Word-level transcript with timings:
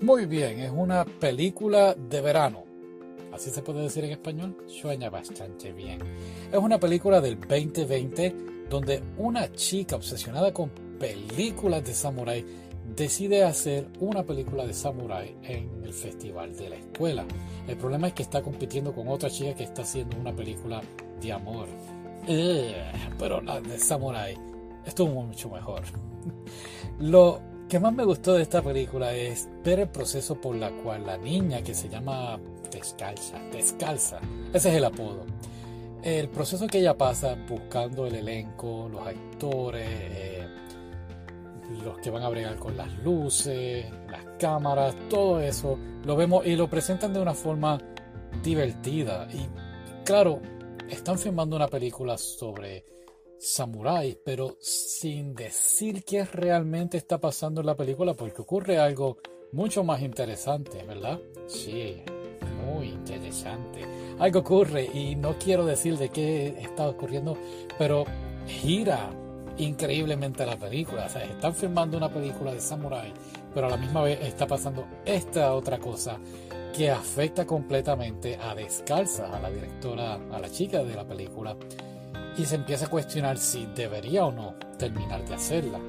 Muy 0.00 0.24
bien, 0.24 0.60
es 0.60 0.70
una 0.74 1.04
película 1.04 1.94
de 1.94 2.22
verano. 2.22 2.64
Así 3.34 3.50
se 3.50 3.60
puede 3.60 3.82
decir 3.82 4.02
en 4.02 4.12
español. 4.12 4.56
Sueña 4.66 5.10
bastante 5.10 5.72
bien. 5.72 6.00
Es 6.50 6.58
una 6.58 6.80
película 6.80 7.20
del 7.20 7.38
2020 7.38 8.34
donde 8.70 9.02
una 9.18 9.52
chica 9.52 9.96
obsesionada 9.96 10.54
con 10.54 10.70
películas 10.98 11.84
de 11.84 11.92
samurái 11.92 12.46
decide 12.96 13.44
hacer 13.44 13.88
una 14.00 14.22
película 14.22 14.66
de 14.66 14.72
samurái 14.72 15.36
en 15.42 15.84
el 15.84 15.92
festival 15.92 16.56
de 16.56 16.70
la 16.70 16.76
escuela. 16.76 17.26
El 17.68 17.76
problema 17.76 18.08
es 18.08 18.14
que 18.14 18.22
está 18.22 18.40
compitiendo 18.40 18.94
con 18.94 19.06
otra 19.06 19.28
chica 19.28 19.54
que 19.54 19.64
está 19.64 19.82
haciendo 19.82 20.16
una 20.16 20.34
película 20.34 20.80
de 21.20 21.30
amor. 21.30 21.68
pero 23.18 23.42
la 23.42 23.60
de 23.60 23.78
samurái 23.78 24.34
estuvo 24.86 25.22
mucho 25.22 25.50
mejor. 25.50 25.82
Lo 26.98 27.49
que 27.70 27.78
más 27.78 27.94
me 27.94 28.04
gustó 28.04 28.34
de 28.34 28.42
esta 28.42 28.60
película 28.62 29.14
es 29.14 29.48
ver 29.64 29.78
el 29.78 29.88
proceso 29.88 30.34
por 30.34 30.56
la 30.56 30.72
cual 30.82 31.06
la 31.06 31.16
niña 31.16 31.62
que 31.62 31.72
se 31.72 31.88
llama 31.88 32.36
Descalza, 32.68 33.38
Descalza, 33.52 34.18
ese 34.52 34.70
es 34.70 34.74
el 34.74 34.84
apodo. 34.84 35.24
El 36.02 36.28
proceso 36.30 36.66
que 36.66 36.80
ella 36.80 36.98
pasa 36.98 37.36
buscando 37.48 38.06
el 38.06 38.16
elenco, 38.16 38.88
los 38.90 39.06
actores, 39.06 39.86
eh, 39.88 40.48
los 41.84 41.96
que 41.98 42.10
van 42.10 42.24
a 42.24 42.28
bregar 42.28 42.56
con 42.56 42.76
las 42.76 42.92
luces, 43.04 43.86
las 44.10 44.24
cámaras, 44.40 44.96
todo 45.08 45.38
eso, 45.38 45.78
lo 46.04 46.16
vemos 46.16 46.44
y 46.44 46.56
lo 46.56 46.68
presentan 46.68 47.12
de 47.12 47.20
una 47.20 47.34
forma 47.34 47.78
divertida. 48.42 49.28
Y 49.32 49.46
claro, 50.04 50.40
están 50.88 51.20
filmando 51.20 51.54
una 51.54 51.68
película 51.68 52.18
sobre 52.18 52.84
samuráis, 53.40 54.18
pero 54.22 54.58
sin 54.60 55.34
decir 55.34 56.04
qué 56.04 56.24
realmente 56.24 56.98
está 56.98 57.18
pasando 57.18 57.60
en 57.60 57.66
la 57.66 57.76
película, 57.76 58.12
porque 58.12 58.42
ocurre 58.42 58.78
algo 58.78 59.16
mucho 59.52 59.82
más 59.82 60.02
interesante, 60.02 60.84
¿verdad? 60.84 61.18
Sí, 61.46 61.96
muy 62.66 62.88
interesante. 62.88 63.80
Algo 64.18 64.40
ocurre 64.40 64.84
y 64.84 65.16
no 65.16 65.38
quiero 65.38 65.64
decir 65.64 65.96
de 65.96 66.10
qué 66.10 66.48
está 66.60 66.86
ocurriendo, 66.86 67.36
pero 67.78 68.04
gira 68.46 69.10
increíblemente 69.56 70.44
la 70.44 70.58
película. 70.58 71.06
O 71.06 71.08
sea, 71.08 71.24
están 71.24 71.54
filmando 71.54 71.96
una 71.96 72.12
película 72.12 72.52
de 72.52 72.60
samurai, 72.60 73.12
pero 73.54 73.68
a 73.68 73.70
la 73.70 73.78
misma 73.78 74.02
vez 74.02 74.20
está 74.20 74.46
pasando 74.46 74.86
esta 75.06 75.54
otra 75.54 75.78
cosa 75.78 76.18
que 76.76 76.90
afecta 76.90 77.46
completamente 77.46 78.36
a 78.36 78.54
Descalza, 78.54 79.34
a 79.34 79.40
la 79.40 79.50
directora, 79.50 80.14
a 80.30 80.38
la 80.38 80.50
chica 80.50 80.84
de 80.84 80.94
la 80.94 81.06
película, 81.06 81.56
y 82.36 82.44
se 82.44 82.56
empieza 82.56 82.86
a 82.86 82.90
cuestionar 82.90 83.38
si 83.38 83.66
debería 83.66 84.24
o 84.24 84.32
no 84.32 84.54
terminar 84.78 85.24
de 85.26 85.34
hacerla. 85.34 85.80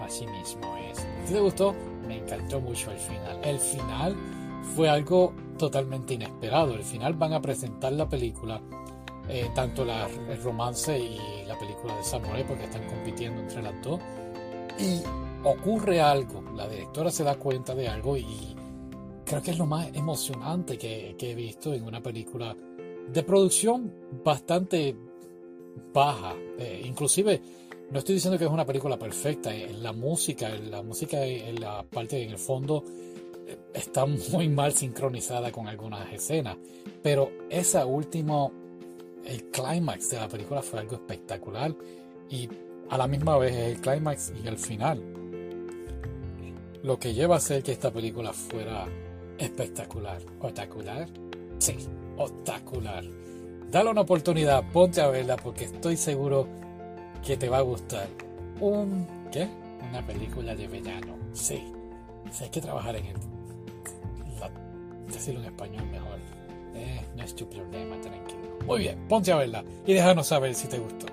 Así 0.00 0.26
mismo 0.26 0.76
es. 0.90 1.06
Si 1.26 1.34
te 1.34 1.40
gustó, 1.40 1.74
me 2.06 2.18
encantó 2.18 2.60
mucho 2.60 2.90
el 2.90 2.98
final. 2.98 3.38
El 3.44 3.58
final 3.58 4.16
fue 4.74 4.88
algo 4.88 5.34
totalmente 5.58 6.14
inesperado. 6.14 6.74
El 6.74 6.82
final 6.82 7.14
van 7.14 7.34
a 7.34 7.40
presentar 7.40 7.92
la 7.92 8.08
película, 8.08 8.60
eh, 9.28 9.50
tanto 9.54 9.84
la, 9.84 10.08
el 10.08 10.42
romance 10.42 10.98
y 10.98 11.44
la 11.46 11.58
película 11.58 11.96
de 11.96 12.02
Samurai, 12.02 12.46
porque 12.46 12.64
están 12.64 12.86
compitiendo 12.88 13.40
entre 13.42 13.62
las 13.62 13.82
dos. 13.82 14.00
Y 14.78 15.02
ocurre 15.44 16.00
algo. 16.00 16.42
La 16.56 16.66
directora 16.66 17.10
se 17.10 17.24
da 17.24 17.34
cuenta 17.36 17.74
de 17.74 17.88
algo 17.88 18.16
y 18.16 18.56
creo 19.24 19.42
que 19.42 19.50
es 19.50 19.58
lo 19.58 19.66
más 19.66 19.88
emocionante 19.94 20.78
que, 20.78 21.14
que 21.18 21.32
he 21.32 21.34
visto 21.34 21.74
en 21.74 21.84
una 21.84 22.02
película 22.02 22.56
de 23.12 23.22
producción 23.22 23.92
bastante 24.24 24.96
baja. 25.92 26.34
Eh, 26.58 26.82
inclusive, 26.84 27.40
no 27.90 27.98
estoy 27.98 28.16
diciendo 28.16 28.38
que 28.38 28.44
es 28.44 28.50
una 28.50 28.66
película 28.66 28.98
perfecta. 28.98 29.54
En 29.54 29.70
eh, 29.70 29.78
la 29.78 29.92
música, 29.92 30.48
la 30.48 30.82
música 30.82 31.24
en 31.24 31.60
la 31.60 31.82
parte 31.82 32.22
en 32.22 32.30
el 32.30 32.38
fondo 32.38 32.84
eh, 33.46 33.58
está 33.74 34.06
muy 34.06 34.48
mal 34.48 34.72
sincronizada 34.72 35.50
con 35.50 35.66
algunas 35.66 36.12
escenas. 36.12 36.56
Pero 37.02 37.30
esa 37.48 37.86
última, 37.86 38.48
el 39.24 39.50
clímax 39.50 40.10
de 40.10 40.16
la 40.16 40.28
película 40.28 40.62
fue 40.62 40.80
algo 40.80 40.94
espectacular. 40.96 41.74
Y 42.28 42.48
a 42.90 42.98
la 42.98 43.06
misma 43.06 43.38
vez 43.38 43.54
el 43.54 43.80
clímax 43.80 44.32
y 44.42 44.46
el 44.46 44.56
final. 44.56 45.02
Lo 46.82 46.98
que 46.98 47.12
lleva 47.12 47.36
a 47.36 47.40
ser 47.40 47.62
que 47.62 47.72
esta 47.72 47.90
película 47.90 48.32
fuera 48.32 48.86
espectacular. 49.38 50.20
¿Espectacular? 50.22 51.08
Sí, 51.58 51.76
espectacular. 52.18 53.04
Dale 53.70 53.90
una 53.90 54.00
oportunidad, 54.00 54.64
ponte 54.72 55.00
a 55.00 55.08
verla 55.08 55.36
porque 55.36 55.66
estoy 55.66 55.96
seguro 55.96 56.48
que 57.24 57.36
te 57.36 57.48
va 57.48 57.58
a 57.58 57.60
gustar. 57.60 58.08
Un. 58.60 59.06
¿Qué? 59.30 59.48
Una 59.88 60.04
película 60.04 60.56
de 60.56 60.66
verano. 60.66 61.16
Sí. 61.32 61.72
Si 62.32 62.44
hay 62.44 62.50
que 62.50 62.60
trabajar 62.60 62.96
en 62.96 63.06
el. 63.06 63.14
decirlo 65.06 65.40
en 65.40 65.46
español 65.46 65.86
mejor. 65.86 66.18
Eh, 66.74 67.00
no 67.16 67.22
es 67.22 67.34
tu 67.34 67.48
problema, 67.48 68.00
tranquilo. 68.00 68.40
Muy 68.66 68.80
bien, 68.80 68.98
ponte 69.08 69.30
a 69.32 69.36
verla 69.36 69.64
y 69.86 69.94
déjanos 69.94 70.26
saber 70.26 70.54
si 70.54 70.66
te 70.66 70.78
gustó. 70.78 71.06